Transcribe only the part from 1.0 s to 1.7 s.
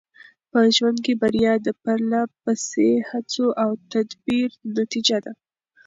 کې بریا د